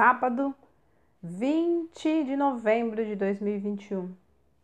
[0.00, 0.54] sábado,
[1.22, 4.10] 20 de novembro de 2021.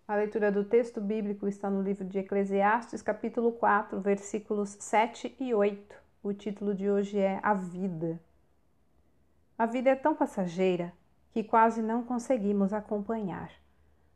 [0.08, 5.52] A leitura do texto bíblico está no livro de Eclesiastes, capítulo 4, versículos 7 e
[5.52, 5.94] 8.
[6.22, 8.18] O título de hoje é A Vida.
[9.58, 10.90] A vida é tão passageira
[11.32, 13.50] que quase não conseguimos acompanhar.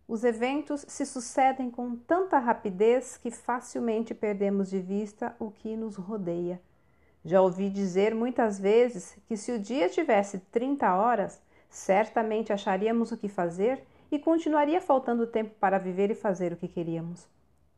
[0.08, 5.96] Os eventos se sucedem com tanta rapidez que facilmente perdemos de vista o que nos
[5.96, 6.62] rodeia.
[7.24, 13.16] Já ouvi dizer muitas vezes que se o dia tivesse 30 horas, certamente acharíamos o
[13.16, 17.28] que fazer e continuaria faltando tempo para viver e fazer o que queríamos.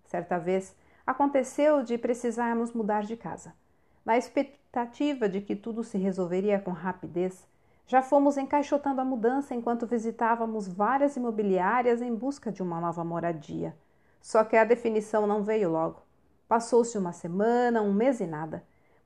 [0.05, 0.75] Certa vez
[1.07, 3.53] aconteceu de precisarmos mudar de casa.
[4.05, 7.47] Na expectativa de que tudo se resolveria com rapidez,
[7.87, 13.77] já fomos encaixotando a mudança enquanto visitávamos várias imobiliárias em busca de uma nova moradia.
[14.21, 16.01] Só que a definição não veio logo.
[16.49, 18.63] Passou-se uma semana, um mês e nada.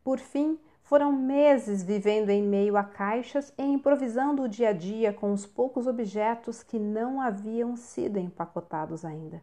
[0.06, 5.12] Por fim, foram meses vivendo em meio a caixas e improvisando o dia a dia
[5.12, 9.43] com os poucos objetos que não haviam sido empacotados ainda.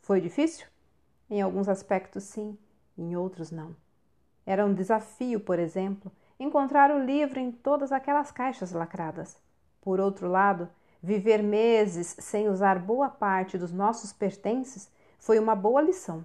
[0.00, 0.68] Foi difícil?
[1.28, 2.56] Em alguns aspectos, sim,
[2.96, 3.74] em outros, não.
[4.46, 9.36] Era um desafio, por exemplo, encontrar o livro em todas aquelas caixas lacradas.
[9.80, 10.68] Por outro lado,
[11.02, 16.24] viver meses sem usar boa parte dos nossos pertences foi uma boa lição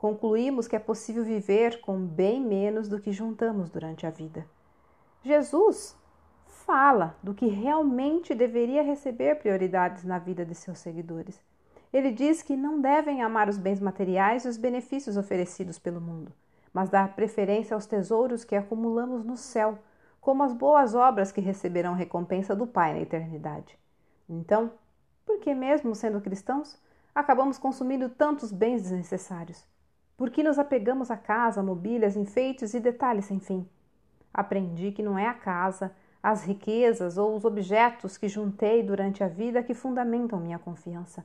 [0.00, 4.46] concluímos que é possível viver com bem menos do que juntamos durante a vida.
[5.22, 5.94] Jesus
[6.46, 11.38] fala do que realmente deveria receber prioridades na vida de seus seguidores.
[11.92, 16.32] Ele diz que não devem amar os bens materiais e os benefícios oferecidos pelo mundo,
[16.72, 19.78] mas dar preferência aos tesouros que acumulamos no céu,
[20.18, 23.78] como as boas obras que receberão recompensa do Pai na eternidade.
[24.26, 24.72] Então,
[25.26, 26.80] por que mesmo sendo cristãos,
[27.14, 29.68] acabamos consumindo tantos bens desnecessários?
[30.20, 33.66] Por que nos apegamos à casa, mobílias, enfeites e detalhes sem fim?
[34.34, 39.28] Aprendi que não é a casa, as riquezas ou os objetos que juntei durante a
[39.28, 41.24] vida que fundamentam minha confiança.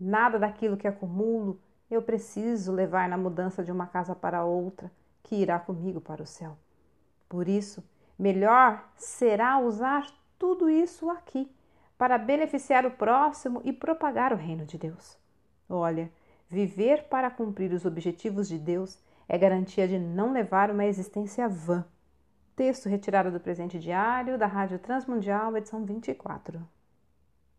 [0.00, 4.90] Nada daquilo que acumulo eu preciso levar na mudança de uma casa para outra,
[5.22, 6.58] que irá comigo para o céu.
[7.28, 7.84] Por isso,
[8.18, 11.48] melhor será usar tudo isso aqui
[11.96, 15.16] para beneficiar o próximo e propagar o reino de Deus.
[15.70, 16.10] Olha,
[16.50, 18.98] Viver para cumprir os objetivos de Deus
[19.28, 21.84] é garantia de não levar uma existência vã.
[22.56, 26.66] Texto retirado do presente diário da Rádio Transmundial, edição 24.